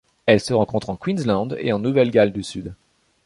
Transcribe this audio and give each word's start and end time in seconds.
Elle 0.25 0.39
se 0.39 0.51
rencontre 0.51 0.89
en 0.89 0.95
Queensland 0.95 1.55
et 1.59 1.71
en 1.71 1.77
Nouvelle-Galles 1.77 2.33
du 2.33 2.41
Sud. 2.41 2.73